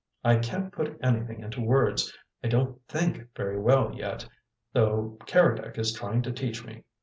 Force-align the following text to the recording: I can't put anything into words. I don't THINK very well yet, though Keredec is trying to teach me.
I 0.23 0.37
can't 0.37 0.71
put 0.73 0.97
anything 1.03 1.41
into 1.41 1.61
words. 1.61 2.11
I 2.43 2.47
don't 2.47 2.81
THINK 2.87 3.35
very 3.35 3.59
well 3.59 3.93
yet, 3.93 4.27
though 4.73 5.15
Keredec 5.27 5.77
is 5.77 5.93
trying 5.93 6.23
to 6.23 6.31
teach 6.31 6.65
me. 6.65 6.85